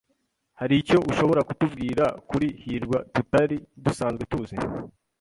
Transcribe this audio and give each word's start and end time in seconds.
Hari 0.59 0.73
icyo 0.81 0.97
ushobora 1.11 1.41
kutubwira 1.47 2.05
kuri 2.29 2.47
hirwa 2.63 2.97
tutari 3.13 3.57
dusanzwe 3.83 4.23
tuzi? 4.31 4.57